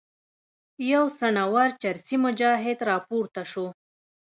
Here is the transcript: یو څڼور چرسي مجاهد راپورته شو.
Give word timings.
یو 0.91 1.03
څڼور 1.17 1.69
چرسي 1.81 2.15
مجاهد 2.25 2.77
راپورته 2.89 3.41
شو. 3.51 3.65